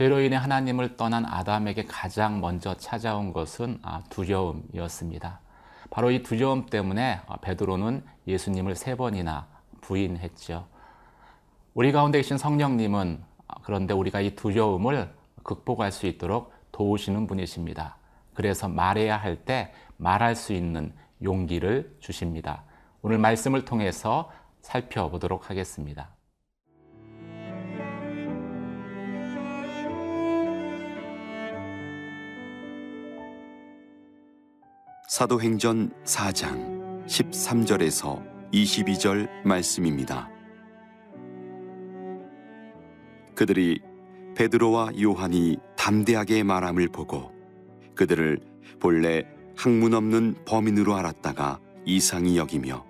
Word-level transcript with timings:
죄로 0.00 0.22
인해 0.22 0.34
하나님을 0.34 0.96
떠난 0.96 1.26
아담에게 1.26 1.84
가장 1.84 2.40
먼저 2.40 2.74
찾아온 2.74 3.34
것은 3.34 3.80
아, 3.82 4.02
두려움이었습니다. 4.08 5.40
바로 5.90 6.10
이 6.10 6.22
두려움 6.22 6.64
때문에 6.64 7.20
아, 7.26 7.36
베드로는 7.36 8.02
예수님을 8.26 8.76
세 8.76 8.96
번이나 8.96 9.46
부인했죠. 9.82 10.66
우리 11.74 11.92
가운데 11.92 12.16
계신 12.16 12.38
성령님은 12.38 13.22
아, 13.46 13.54
그런데 13.60 13.92
우리가 13.92 14.22
이 14.22 14.34
두려움을 14.34 15.12
극복할 15.42 15.92
수 15.92 16.06
있도록 16.06 16.54
도우시는 16.72 17.26
분이십니다. 17.26 17.98
그래서 18.32 18.70
말해야 18.70 19.18
할 19.18 19.44
때 19.44 19.74
말할 19.98 20.34
수 20.34 20.54
있는 20.54 20.94
용기를 21.22 21.98
주십니다. 22.00 22.64
오늘 23.02 23.18
말씀을 23.18 23.66
통해서 23.66 24.32
살펴보도록 24.62 25.50
하겠습니다. 25.50 26.08
사도행전 35.10 35.90
4장 36.04 37.04
13절에서 37.08 38.22
22절 38.52 39.28
말씀입니다. 39.44 40.30
그들이 43.34 43.80
베드로와 44.36 44.92
요한이 45.02 45.56
담대하게 45.76 46.44
말함을 46.44 46.90
보고 46.90 47.32
그들을 47.96 48.38
본래 48.78 49.26
학문 49.56 49.94
없는 49.94 50.44
범인으로 50.44 50.94
알았다가 50.94 51.58
이상히 51.84 52.36
여기며 52.36 52.86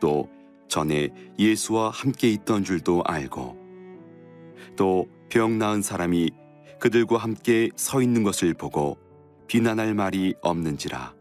또 0.00 0.28
전에 0.66 1.10
예수와 1.38 1.90
함께 1.90 2.30
있던 2.30 2.64
줄도 2.64 3.04
알고 3.04 3.56
또 4.74 5.06
병 5.28 5.58
나은 5.58 5.82
사람이 5.82 6.32
그들과 6.80 7.18
함께 7.18 7.70
서 7.76 8.02
있는 8.02 8.24
것을 8.24 8.54
보고 8.54 8.98
비난할 9.46 9.94
말이 9.94 10.34
없는지라 10.42 11.13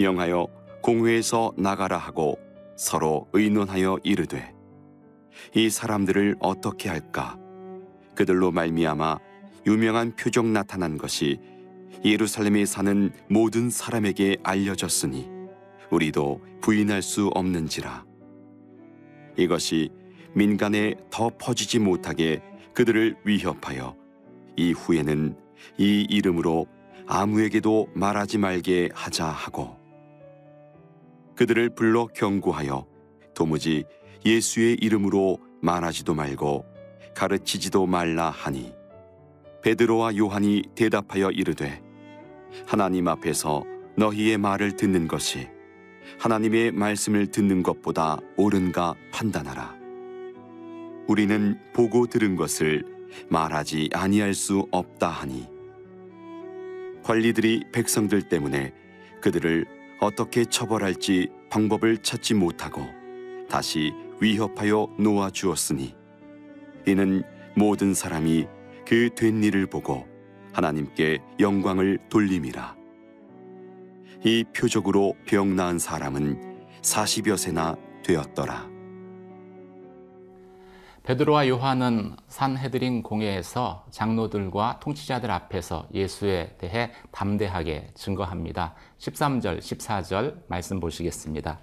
명하여 0.00 0.46
공회에서 0.82 1.52
나가라 1.58 1.98
하고 1.98 2.38
서로 2.74 3.28
의논하여 3.34 3.98
이르되 4.02 4.54
이 5.54 5.68
사람들을 5.68 6.36
어떻게 6.40 6.88
할까? 6.88 7.38
그들로 8.14 8.50
말미암아 8.50 9.18
유명한 9.66 10.16
표적 10.16 10.46
나타난 10.46 10.96
것이 10.96 11.38
예루살렘에 12.02 12.64
사는 12.64 13.12
모든 13.28 13.68
사람에게 13.68 14.38
알려졌으니 14.42 15.28
우리도 15.90 16.40
부인할 16.62 17.02
수 17.02 17.26
없는지라. 17.34 18.06
이것이 19.36 19.90
민간에 20.32 20.94
더 21.10 21.30
퍼지지 21.38 21.78
못하게 21.78 22.42
그들을 22.72 23.16
위협하여 23.24 23.94
이후에는 24.56 25.36
이 25.76 26.06
이름으로 26.08 26.66
아무에게도 27.06 27.88
말하지 27.94 28.38
말게 28.38 28.88
하자 28.94 29.26
하고 29.26 29.79
그들을 31.40 31.70
불러 31.70 32.06
경고하여 32.06 32.86
도무지 33.34 33.84
예수의 34.26 34.74
이름으로 34.74 35.38
말하지도 35.62 36.14
말고 36.14 36.66
가르치지도 37.14 37.86
말라 37.86 38.28
하니 38.28 38.74
베드로와 39.62 40.18
요한이 40.18 40.64
대답하여 40.74 41.30
이르되 41.30 41.80
하나님 42.66 43.08
앞에서 43.08 43.64
너희의 43.96 44.36
말을 44.36 44.76
듣는 44.76 45.08
것이 45.08 45.48
하나님의 46.18 46.72
말씀을 46.72 47.28
듣는 47.28 47.62
것보다 47.62 48.18
옳은가 48.36 48.94
판단하라. 49.10 49.78
우리는 51.06 51.58
보고 51.72 52.06
들은 52.06 52.36
것을 52.36 52.84
말하지 53.30 53.88
아니할 53.94 54.34
수 54.34 54.66
없다 54.70 55.08
하니 55.08 55.48
관리들이 57.02 57.64
백성들 57.72 58.28
때문에 58.28 58.74
그들을 59.22 59.79
어떻게 60.00 60.44
처벌할지 60.44 61.28
방법을 61.50 61.98
찾지 61.98 62.34
못하고 62.34 62.86
다시 63.48 63.92
위협하여 64.20 64.88
놓아 64.98 65.30
주었으니 65.30 65.94
이는 66.86 67.22
모든 67.56 67.94
사람이 67.94 68.46
그 68.86 69.10
된 69.14 69.42
일을 69.44 69.66
보고 69.66 70.06
하나님께 70.52 71.20
영광을 71.38 71.98
돌림이라. 72.08 72.76
이 74.24 74.44
표적으로 74.54 75.14
병 75.26 75.54
나은 75.56 75.78
사람은 75.78 76.66
40여 76.82 77.36
세나 77.36 77.76
되었더라 78.02 78.69
베드로와 81.04 81.48
요한은 81.48 82.14
산헤드린 82.28 83.02
공회에서 83.02 83.86
장로들과 83.90 84.80
통치자들 84.80 85.30
앞에서 85.30 85.88
예수에 85.94 86.56
대해 86.58 86.92
담대하게 87.10 87.92
증거합니다. 87.94 88.74
13절, 88.98 89.58
14절 89.60 90.42
말씀 90.46 90.78
보시겠습니다. 90.78 91.58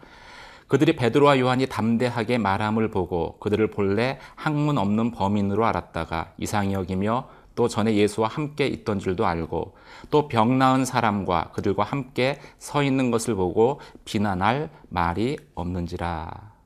그들이 0.67 0.95
베드로와 0.95 1.39
요한이 1.39 1.67
담대하게 1.67 2.39
말함을 2.39 2.89
보고 2.89 3.37
그들을 3.39 3.69
본래 3.69 4.19
학문 4.35 4.77
없는 4.77 5.11
범인으로 5.11 5.65
알았다가 5.65 6.33
이상히 6.37 6.73
여기며 6.73 7.29
또 7.55 7.67
전에 7.67 7.95
예수와 7.95 8.27
함께 8.27 8.67
있던 8.67 8.99
줄도 8.99 9.25
알고 9.25 9.75
또 10.11 10.27
병 10.27 10.57
나은 10.57 10.83
사람과 10.83 11.51
그들과 11.53 11.83
함께 11.83 12.39
서 12.57 12.83
있는 12.83 13.11
것을 13.11 13.35
보고 13.35 13.79
비난할 14.03 14.69
말이 14.89 15.37
없는지라. 15.55 16.57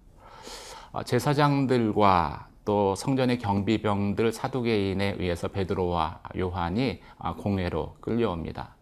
제사장들과 1.06 2.51
또 2.64 2.96
성전의 2.96 3.40
경비병들 3.40 4.32
사두개인에 4.32 5.16
의해서 5.20 5.48
베드로와 5.48 6.22
요한이 6.38 7.02
공회로 7.38 7.98
끌려옵니다. 8.02 8.76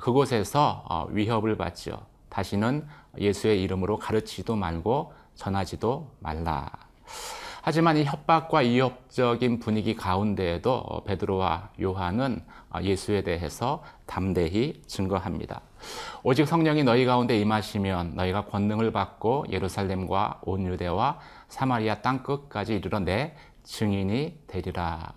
그곳에서 0.00 1.08
위협을 1.10 1.56
받죠. 1.56 2.06
다시는 2.28 2.86
예수의 3.18 3.62
이름으로 3.62 3.96
가르치도 3.96 4.56
말고 4.56 5.12
전하지도 5.34 6.10
말라. 6.20 6.70
하지만 7.68 7.96
이 7.96 8.04
협박과 8.04 8.60
위협적인 8.60 9.58
분위기 9.58 9.96
가운데에도 9.96 11.02
베드로와 11.04 11.70
요한은 11.82 12.44
예수에 12.80 13.22
대해서 13.22 13.82
담대히 14.06 14.82
증거합니다. 14.86 15.62
오직 16.22 16.46
성령이 16.46 16.84
너희 16.84 17.04
가운데 17.04 17.36
임하시면 17.40 18.14
너희가 18.14 18.44
권능을 18.44 18.92
받고 18.92 19.46
예루살렘과 19.50 20.42
온 20.42 20.64
유대와 20.64 21.18
사마리아 21.48 22.02
땅 22.02 22.22
끝까지 22.22 22.76
이르러 22.76 23.00
내 23.00 23.34
증인이 23.64 24.42
되리라. 24.46 25.12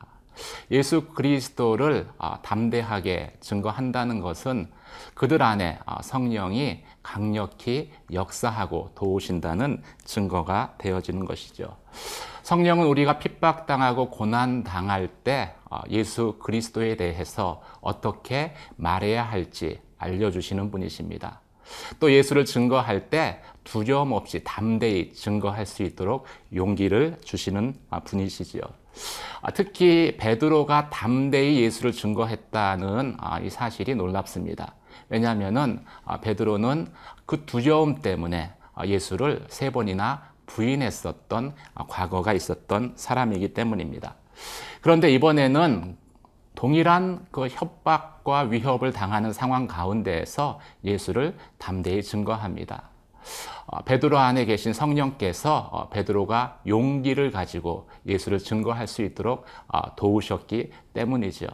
예수 0.71 1.05
그리스도를 1.05 2.07
담대하게 2.41 3.37
증거한다는 3.41 4.21
것은 4.21 4.71
그들 5.13 5.43
안에 5.43 5.77
성령이 6.01 6.83
강력히 7.01 7.91
역사하고 8.11 8.91
도우신다는 8.95 9.81
증거가 10.03 10.75
되어지는 10.77 11.25
것이죠. 11.25 11.77
성령은 12.43 12.87
우리가 12.87 13.19
핍박당하고 13.19 14.09
고난당할 14.09 15.07
때 15.07 15.53
예수 15.89 16.37
그리스도에 16.39 16.95
대해서 16.95 17.61
어떻게 17.81 18.53
말해야 18.75 19.23
할지 19.23 19.79
알려주시는 19.97 20.71
분이십니다. 20.71 21.41
또 21.99 22.11
예수를 22.11 22.45
증거할 22.45 23.11
때 23.11 23.41
두려움 23.63 24.13
없이 24.13 24.43
담대히 24.43 25.13
증거할 25.13 25.67
수 25.67 25.83
있도록 25.83 26.25
용기를 26.55 27.17
주시는 27.23 27.75
분이시지요. 28.05 28.61
특히 29.53 30.17
베드로가 30.17 30.89
담대히 30.89 31.61
예수를 31.61 31.91
증거했다는 31.91 33.17
이 33.43 33.49
사실이 33.51 33.93
놀랍습니다. 33.93 34.73
왜냐하면 35.07 35.85
베드로는 36.21 36.91
그 37.25 37.45
두려움 37.45 38.01
때문에 38.01 38.51
예수를 38.85 39.45
세 39.47 39.69
번이나 39.69 40.23
부인했었던 40.45 41.53
과거가 41.87 42.33
있었던 42.33 42.93
사람이기 42.95 43.53
때문입니다. 43.53 44.15
그런데 44.81 45.11
이번에는 45.11 45.97
동일한 46.55 47.25
그 47.31 47.47
협박과 47.47 48.41
위협을 48.41 48.91
당하는 48.91 49.31
상황 49.31 49.67
가운데에서 49.67 50.59
예수를 50.83 51.37
담대히 51.57 52.03
증거합니다. 52.03 52.89
베드로 53.85 54.17
안에 54.17 54.45
계신 54.45 54.73
성령께서 54.73 55.89
베드로가 55.93 56.61
용기를 56.67 57.31
가지고 57.31 57.87
예수를 58.07 58.39
증거할 58.39 58.87
수 58.87 59.03
있도록 59.03 59.45
도우셨기 59.95 60.71
때문이죠. 60.93 61.47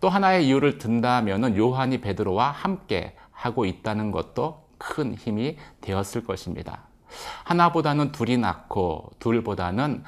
또 0.00 0.08
하나의 0.08 0.46
이유를 0.46 0.78
든다면 0.78 1.56
요한이 1.56 2.00
베드로와 2.00 2.50
함께 2.50 3.16
하고 3.30 3.64
있다는 3.64 4.10
것도 4.10 4.66
큰 4.78 5.14
힘이 5.14 5.56
되었을 5.80 6.24
것입니다. 6.24 6.82
하나보다는 7.44 8.12
둘이 8.12 8.36
낫고 8.36 9.12
둘보다는 9.20 10.04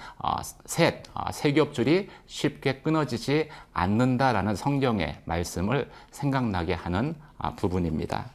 셋, 0.67 1.05
세 1.33 1.53
겹줄이 1.53 2.09
쉽게 2.27 2.81
끊어지지 2.81 3.49
않는다라는 3.73 4.57
성경의 4.57 5.23
말씀을 5.25 5.91
생각나게 6.11 6.75
하는 6.75 7.15
부분입니다. 7.57 8.27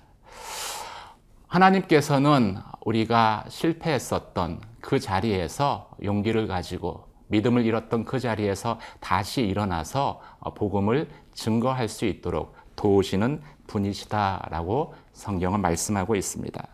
하나님께서는 1.48 2.58
우리가 2.82 3.46
실패했었던 3.48 4.62
그 4.82 5.00
자리에서 5.00 5.92
용기를 6.04 6.48
가지고 6.48 7.08
믿음을 7.34 7.66
잃었던 7.66 8.06
그 8.06 8.20
자리에서 8.20 8.80
다시 9.00 9.42
일어나서 9.42 10.22
어, 10.40 10.54
복음을 10.54 11.10
증거할 11.34 11.90
수 11.90 12.06
있도록 12.06 12.56
도우시는 12.76 13.42
분이시다라고 13.68 14.94
성경은 15.14 15.62
말씀하고 15.62 16.16
있습니다. 16.16 16.68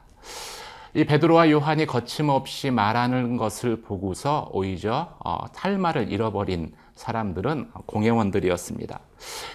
이 0.96 1.06
베드로와 1.06 1.50
요한이 1.52 1.86
거침없이 1.86 2.72
말하는 2.72 3.38
것을 3.38 3.82
보고서 3.82 4.50
오히려 4.52 5.16
어, 5.24 5.46
탈말을 5.54 6.12
잃어버린 6.12 6.74
사람들은 7.00 7.72
공회원들이었습니다. 7.86 9.00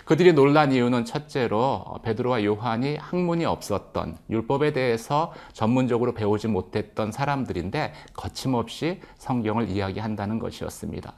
그들이 0.06 0.32
놀란 0.32 0.72
이유는 0.72 1.04
첫째로 1.04 1.84
베드로와 2.02 2.42
요한이 2.42 2.96
학문이 2.96 3.44
없었던 3.44 4.16
율법에 4.30 4.72
대해서 4.72 5.34
전문적으로 5.52 6.14
배우지 6.14 6.48
못했던 6.48 7.12
사람들인데 7.12 7.92
거침없이 8.14 9.02
성경을 9.18 9.68
이야기한다는 9.68 10.38
것이었습니다. 10.38 11.12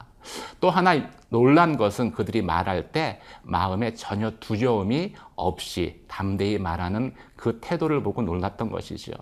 또 0.59 0.69
하나 0.69 1.09
놀란 1.29 1.77
것은 1.77 2.11
그들이 2.11 2.41
말할 2.41 2.91
때 2.91 3.21
마음에 3.43 3.93
전혀 3.93 4.31
두려움이 4.41 5.13
없이 5.35 6.03
담대히 6.09 6.57
말하는 6.57 7.13
그 7.37 7.59
태도를 7.61 8.03
보고 8.03 8.21
놀랐던 8.21 8.69
것이지요. 8.69 9.15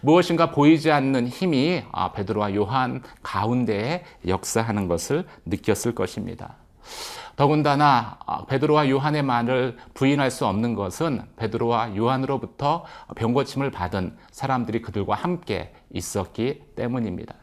무엇인가 0.00 0.50
보이지 0.50 0.90
않는 0.90 1.28
힘이 1.28 1.84
아, 1.92 2.12
베드로와 2.12 2.54
요한 2.54 3.02
가운데에 3.22 4.04
역사하는 4.26 4.88
것을 4.88 5.24
느꼈을 5.44 5.94
것입니다. 5.94 6.56
더군다나 7.36 8.18
아, 8.26 8.44
베드로와 8.46 8.88
요한의 8.88 9.22
말을 9.22 9.76
부인할 9.94 10.30
수 10.30 10.46
없는 10.46 10.74
것은 10.74 11.22
베드로와 11.36 11.96
요한으로부터 11.96 12.84
병고침을 13.14 13.70
받은 13.70 14.16
사람들이 14.32 14.82
그들과 14.82 15.14
함께 15.14 15.72
있었기 15.92 16.62
때문입니다. 16.74 17.34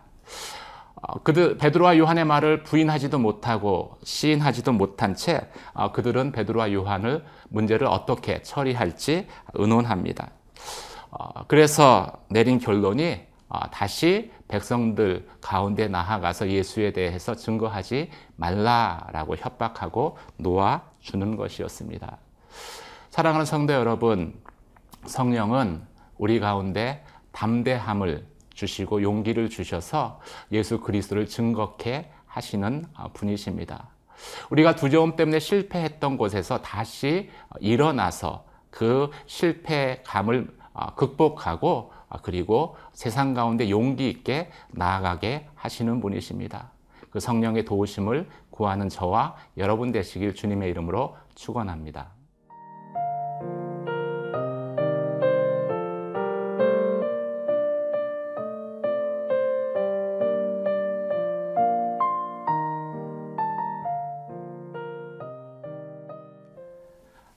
아, 1.01 1.13
그들 1.19 1.57
베드로와 1.57 1.97
요한의 1.97 2.25
말을 2.25 2.63
부인하지도 2.63 3.19
못하고 3.19 3.97
시인하지도 4.03 4.73
못한 4.73 5.15
채 5.15 5.47
그들은 5.93 6.31
베드로와 6.31 6.73
요한을 6.73 7.23
문제를 7.49 7.87
어떻게 7.87 8.41
처리할지 8.41 9.27
의논합니다. 9.53 10.31
어, 11.17 11.45
그래서 11.47 12.11
내린 12.29 12.59
결론이 12.59 13.21
어, 13.47 13.69
다시 13.71 14.31
백성들 14.47 15.27
가운데 15.39 15.87
나아가서 15.87 16.49
예수에 16.49 16.91
대해서 16.91 17.35
증거하지 17.35 18.09
말라라고 18.35 19.37
협박하고 19.37 20.17
놓아주는 20.37 21.35
것이었습니다. 21.37 22.17
사랑하는 23.11 23.45
성도 23.45 23.73
여러분, 23.73 24.33
성령은 25.05 25.83
우리 26.17 26.39
가운데 26.39 27.03
담대함을 27.31 28.25
주시고 28.53 29.01
용기를 29.01 29.49
주셔서 29.49 30.19
예수 30.51 30.81
그리스도를 30.81 31.27
증거케 31.27 32.11
하시는 32.25 32.85
어, 32.97 33.09
분이십니다. 33.13 33.89
우리가 34.49 34.75
두려움 34.75 35.15
때문에 35.15 35.39
실패했던 35.39 36.17
곳에서 36.17 36.61
다시 36.61 37.29
일어나서 37.59 38.45
그 38.69 39.09
실패감을 39.27 40.47
아, 40.59 40.64
극복하고 40.95 41.91
아, 42.09 42.19
그리고 42.21 42.75
세상 42.93 43.33
가운데 43.33 43.69
용기 43.69 44.09
있게 44.09 44.49
나아가게 44.71 45.47
하시는 45.55 45.99
분이십니다. 45.99 46.71
그 47.09 47.19
성령의 47.19 47.65
도우심을 47.65 48.27
구하는 48.49 48.89
저와 48.89 49.35
여러분 49.57 49.91
되시길 49.91 50.35
주님의 50.35 50.69
이름으로 50.69 51.15
축원합니다. 51.35 52.14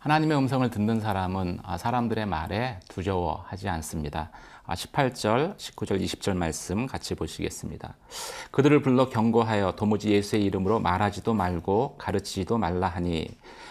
하나님의 0.09 0.39
음성을 0.39 0.71
듣는 0.71 1.01
사람은 1.01 1.59
아, 1.63 1.77
사람들의 1.77 2.25
말에 2.25 2.81
두려워하지 2.89 3.69
않습니다. 3.69 4.31
18절, 4.67 5.59
19절, 5.59 6.03
20절 6.03 6.35
말씀 6.35 6.87
같이 6.87 7.15
보시겠습니다. 7.15 7.95
그들을 8.51 8.81
불러 8.81 9.11
경고하여 9.11 9.75
도무지 9.77 10.09
예수의 10.13 10.45
이름으로 10.45 10.81
말하지도 10.81 11.35
말고 11.35 11.97
가르치지도 11.99 12.57
말라 12.57 12.89
하니 12.89 13.29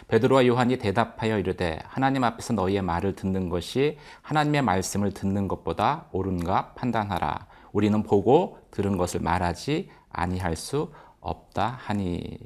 베드로와 0.09 0.45
요한이 0.45 0.77
대답하여 0.77 1.39
이르되 1.39 1.79
하나님 1.87 2.23
앞에서 2.23 2.53
너희의 2.53 2.83
말을 2.83 3.15
듣는 3.15 3.49
것이 3.49 3.97
하나님의 4.21 4.61
말씀을 4.61 5.13
듣는 5.13 5.47
것보다 5.47 6.05
옳은가 6.11 6.73
판단하라. 6.75 7.47
우리는 7.71 8.03
보고 8.03 8.59
들은 8.69 8.97
것을 8.97 9.21
말하지 9.21 9.89
아니할 10.11 10.55
수 10.55 10.91
없다 11.19 11.79
하니 11.81 12.37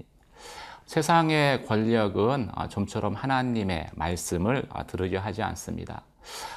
세상의 0.92 1.66
권력은 1.68 2.50
아, 2.54 2.68
좀처럼 2.68 3.14
하나님의 3.14 3.92
말씀을 3.94 4.66
아, 4.70 4.84
들으려 4.84 5.22
하지 5.22 5.42
않습니다. 5.42 6.04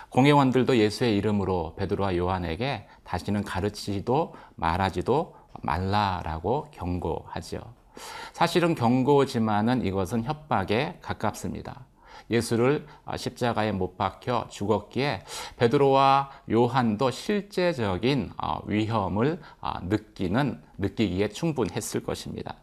공회원들도 0.09 0.77
예수의 0.77 1.17
이름으로 1.19 1.77
베드로와 1.77 2.17
요한에게 2.17 2.89
다시는 3.05 3.45
가르치지도 3.45 4.35
말하지도 4.57 5.37
말라라고 5.63 6.67
경고하죠. 6.73 7.61
사실은 8.33 8.75
경고지만은 8.75 9.87
이것은 9.87 10.25
협박에 10.25 10.99
가깝습니다. 11.01 11.87
예수를 12.29 12.89
아, 13.05 13.17
십자가에 13.17 13.71
못 13.71 13.97
박혀 13.97 14.49
죽었기에 14.51 15.23
베드로와 15.59 16.31
요한도 16.51 17.13
실제적인 17.13 18.33
위험을 18.67 19.41
느끼는 19.85 20.61
느끼기에 20.79 21.29
충분했을 21.29 22.03
것입니다. 22.03 22.57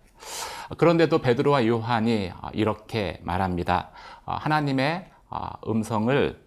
그런데도 0.77 1.19
베드로와 1.19 1.67
요한이 1.67 2.31
이렇게 2.53 3.19
말합니다. 3.23 3.89
하나님의 4.25 5.11
음성을 5.67 6.45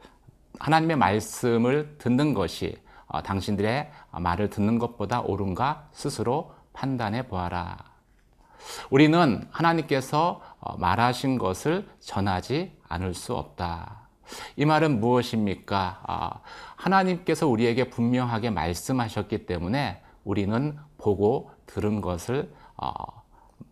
하나님의 0.59 0.97
말씀을 0.97 1.97
듣는 1.99 2.33
것이 2.35 2.77
당신들의 3.25 3.91
말을 4.13 4.51
듣는 4.51 4.79
것보다 4.79 5.21
옳은가 5.21 5.89
스스로 5.93 6.55
판단해 6.73 7.29
보아라. 7.29 7.77
우리는 8.91 9.47
하나님께서 9.51 10.41
말하신 10.79 11.39
것을 11.39 11.89
전하지 12.01 12.79
않을 12.89 13.15
수 13.15 13.35
없다. 13.35 14.09
이 14.57 14.65
말은 14.65 15.01
무엇입니까? 15.01 16.41
하나님께서 16.77 17.47
우리에게 17.47 17.91
분명하게 17.91 18.51
말씀하셨기 18.51 19.47
때문에 19.47 20.03
우리는 20.25 20.79
보고 20.97 21.51
들은 21.67 22.01
것을 22.01 22.55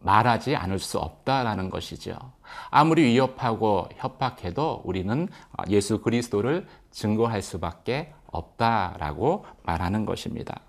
말하지 0.02 0.56
않을 0.56 0.78
수 0.78 0.99
없다라는 0.99 1.71
것이죠. 1.71 2.16
아무리 2.71 3.04
위협하고 3.04 3.88
협박해도 3.97 4.82
우리는 4.85 5.28
예수 5.68 6.00
그리스도를 6.00 6.66
증거할 6.90 7.42
수밖에 7.42 8.12
없다라고 8.26 9.47
말하는 9.62 10.04
것입니다. 10.04 10.61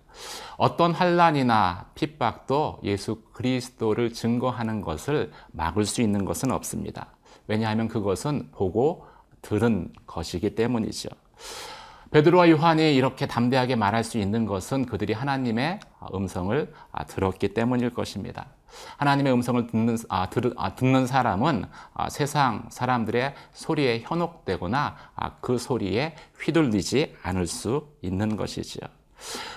어떤 0.58 0.94
환란이나 0.94 1.88
핍박도 1.96 2.80
예수 2.84 3.22
그리스도를 3.34 4.14
증거하는 4.14 4.82
것을 4.82 5.32
막을 5.52 5.86
수 5.86 6.02
있는 6.02 6.24
것은 6.26 6.52
없습니다. 6.52 7.08
왜냐하면 7.48 7.88
그것은 7.88 8.50
보고 8.52 9.08
들은 9.42 9.92
것이기 10.06 10.56
때문이죠. 10.56 11.10
베드로와 12.12 12.50
요한이 12.52 12.96
이렇게 12.96 13.26
담대하게 13.26 13.76
말할 13.76 14.04
수 14.04 14.20
있는 14.20 14.46
것은 14.46 14.86
그들이 14.86 15.14
하나님의 15.14 15.80
음성을 16.14 16.74
들었기 17.08 17.56
때문일 17.56 17.90
것입니다. 17.90 18.46
하나님의 18.98 19.34
음성을 19.34 19.68
듣는, 19.68 19.98
아, 20.10 20.30
들, 20.30 20.54
아, 20.58 20.76
듣는 20.76 21.08
사람은 21.08 21.66
아, 21.94 22.10
세상 22.10 22.66
사람들의 22.70 23.34
소리에 23.52 24.02
현혹되거나 24.04 24.96
아, 25.16 25.32
그 25.42 25.58
소리에 25.58 26.16
휘둘리지 26.40 27.16
않을 27.24 27.48
수 27.48 27.88
있는 28.02 28.36
것이지요. 28.36 28.88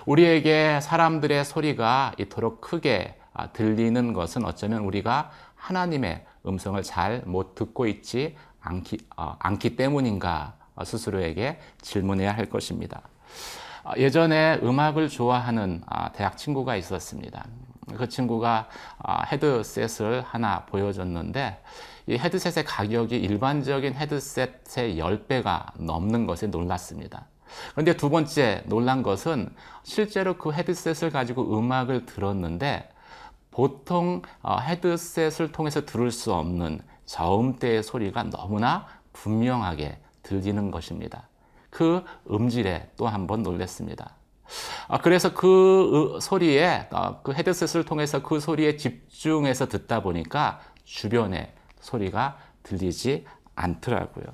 우리에게 0.06 0.80
사람들의 0.80 1.44
소리가 1.44 2.12
이토록 2.18 2.60
크게 2.60 3.18
아, 3.32 3.48
들리는 3.48 4.12
것은 4.12 4.44
어쩌면 4.44 4.82
우리가 4.82 5.30
하나님의 5.54 6.24
음성을 6.46 6.80
잘 6.82 7.22
못 7.26 7.54
듣고 7.54 7.86
있지 7.86 8.36
않기, 8.60 8.98
어, 9.16 9.36
않기 9.38 9.76
때문인가 9.76 10.54
스스로에게 10.84 11.58
질문해야 11.80 12.36
할 12.36 12.46
것입니다. 12.46 13.02
예전에 13.96 14.58
음악을 14.62 15.08
좋아하는 15.08 15.82
대학 16.12 16.36
친구가 16.36 16.76
있었습니다. 16.76 17.46
그 17.94 18.08
친구가 18.08 18.68
아, 18.98 19.22
헤드셋을 19.24 20.22
하나 20.22 20.64
보여줬는데 20.66 21.62
이 22.08 22.16
헤드셋의 22.16 22.64
가격이 22.64 23.16
일반적인 23.16 23.94
헤드셋의 23.94 24.96
10배가 24.98 25.66
넘는 25.78 26.26
것에 26.26 26.46
놀랐습니다. 26.48 27.26
그런데 27.72 27.96
두 27.96 28.10
번째 28.10 28.62
놀란 28.66 29.02
것은 29.02 29.54
실제로 29.84 30.36
그 30.36 30.52
헤드셋을 30.52 31.10
가지고 31.10 31.58
음악을 31.58 32.06
들었는데 32.06 32.90
보통 33.50 34.22
어, 34.42 34.58
헤드셋을 34.58 35.52
통해서 35.52 35.84
들을 35.86 36.10
수 36.10 36.32
없는 36.34 36.80
저음대의 37.06 37.82
소리가 37.82 38.24
너무나 38.24 38.86
분명하게 39.12 39.98
들리는 40.22 40.70
것입니다. 40.70 41.28
그 41.70 42.04
음질에 42.30 42.90
또 42.96 43.06
한 43.06 43.26
번 43.26 43.42
놀랐습니다. 43.42 44.14
아, 44.88 44.98
그래서 44.98 45.34
그 45.34 46.16
으- 46.16 46.20
소리에 46.20 46.88
어, 46.92 47.20
그 47.22 47.32
헤드셋을 47.32 47.84
통해서 47.84 48.22
그 48.22 48.40
소리에 48.40 48.76
집중해서 48.76 49.66
듣다 49.68 50.02
보니까 50.02 50.60
주변에 50.84 51.52
소리가 51.80 52.38
들리지 52.62 53.26
않더라고요. 53.54 54.24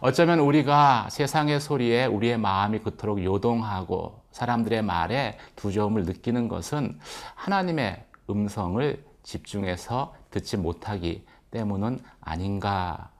어쩌면 0.00 0.40
우리가 0.40 1.08
세상의 1.10 1.60
소리에 1.60 2.06
우리의 2.06 2.38
마음이 2.38 2.78
그토록 2.80 3.22
요동하고 3.22 4.22
사람들의 4.32 4.82
말에 4.82 5.38
두려움을 5.56 6.04
느끼는 6.04 6.48
것은 6.48 6.98
하나님의 7.34 8.04
음성을 8.30 9.04
집중해서 9.22 10.14
듣지 10.30 10.56
못하기 10.56 11.26
때문은 11.50 12.00
아닌가. 12.20 13.10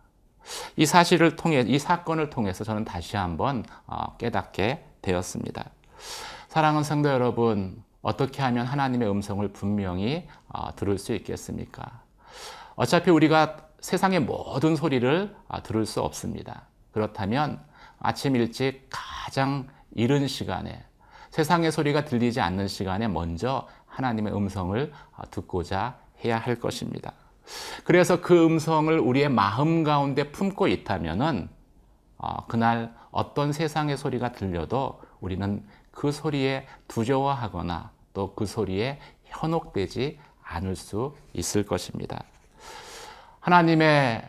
이 0.77 0.87
사실을 0.87 1.37
통해, 1.37 1.61
이 1.67 1.79
사건을 1.79 2.31
통해서 2.31 2.65
저는 2.65 2.85
다시 2.85 3.17
한번 3.17 3.65
어, 3.87 4.17
깨닫게 4.17 4.85
되었습니다. 5.03 5.65
사랑하는 6.49 6.83
성도 6.83 7.09
여러분, 7.09 7.83
어떻게 8.03 8.43
하면 8.43 8.67
하나님의 8.67 9.11
음성을 9.11 9.47
분명히 9.49 10.27
어, 10.49 10.75
들을 10.75 10.99
수 10.99 11.15
있겠습니까? 11.15 12.03
어차피 12.75 13.11
우리가 13.11 13.69
세상의 13.81 14.21
모든 14.21 14.77
소리를 14.77 15.35
아, 15.49 15.63
들을 15.63 15.87
수 15.87 16.01
없습니다. 16.01 16.63
그렇다면 16.93 17.61
아침 17.99 18.37
일찍 18.37 18.89
가장 18.91 19.69
이른 19.95 20.27
시간에 20.27 20.83
세상의 21.31 21.73
소리가 21.73 22.05
들리지 22.05 22.41
않는 22.41 22.69
시간에 22.69 23.07
먼저 23.09 23.69
하나님의 23.87 24.35
음성을 24.35 24.93
아, 25.17 25.27
듣고자 25.27 25.99
해야 26.25 26.39
할 26.39 26.57
것입니다. 26.57 27.13
그래서 27.85 28.21
그 28.21 28.45
음성을 28.47 28.99
우리의 28.99 29.29
마음 29.29 29.83
가운데 29.83 30.31
품고 30.31 30.69
있다면은 30.69 31.49
어, 32.19 32.47
그날 32.47 32.95
어떤 33.11 33.53
세상의 33.53 33.97
소리가 33.97 34.33
들려도 34.33 35.01
우리는 35.21 35.65
그 35.91 36.13
소리에 36.13 36.67
두려워하거나 36.89 37.91
또 38.13 38.35
그 38.35 38.47
소리에 38.47 38.99
현혹되지 39.25 40.19
않을 40.43 40.77
수 40.77 41.15
있을 41.33 41.65
것입니다. 41.65 42.25
하나님의 43.41 44.23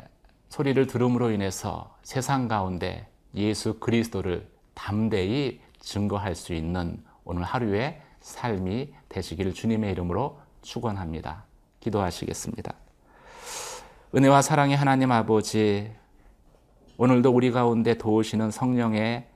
소리를 0.50 0.86
들음으로 0.88 1.32
인해서 1.32 1.98
세상 2.04 2.48
가운데 2.48 3.08
예수 3.36 3.80
그리스도를 3.80 4.48
담대히 4.74 5.62
증거할 5.80 6.36
수 6.36 6.54
있는 6.54 7.04
오늘 7.24 7.44
하루의 7.44 8.02
삶이 8.20 8.94
되시기를 9.10 9.54
주님의 9.54 9.92
이름으로 9.92 10.40
축원합니다. 10.62 11.46
기도하시겠습니다. 11.80 12.74
은혜와 14.14 14.42
사랑의 14.42 14.78
하나님 14.78 15.12
아버지, 15.12 15.92
오늘도 16.98 17.32
우리 17.32 17.52
가운데 17.52 17.96
도우시는 17.98 18.52
성령의 18.52 19.28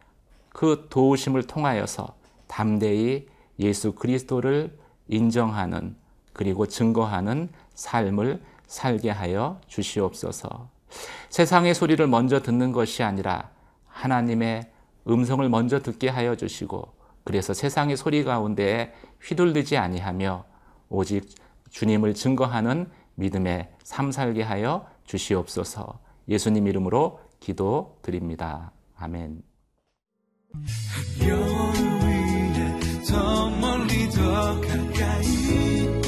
그 0.55 0.87
도우심을 0.89 1.47
통하여서 1.47 2.15
담대히 2.47 3.27
예수 3.59 3.91
그리스도를 3.91 4.79
인정하는 5.09 5.97
그리고 6.31 6.65
증거하는 6.65 7.49
삶을 7.73 8.41
살게 8.65 9.09
하여 9.09 9.59
주시옵소서. 9.67 10.69
세상의 11.29 11.75
소리를 11.75 12.07
먼저 12.07 12.41
듣는 12.41 12.71
것이 12.71 13.03
아니라 13.03 13.49
하나님의 13.87 14.71
음성을 15.09 15.47
먼저 15.49 15.81
듣게 15.81 16.07
하여 16.07 16.35
주시고 16.35 16.87
그래서 17.25 17.53
세상의 17.53 17.97
소리 17.97 18.23
가운데 18.23 18.93
휘둘리지 19.23 19.75
아니하며 19.75 20.45
오직 20.87 21.27
주님을 21.69 22.13
증거하는 22.13 22.89
믿음의 23.15 23.71
삶 23.83 24.09
살게 24.13 24.43
하여 24.43 24.87
주시옵소서. 25.03 25.99
예수님 26.29 26.65
이름으로 26.65 27.19
기도드립니다. 27.41 28.71
아멘. 28.95 29.54
영을 31.21 32.07
위해 32.07 33.03
더 33.07 33.49
멀리 33.49 34.09
더 34.09 34.61
가까이 34.61 36.04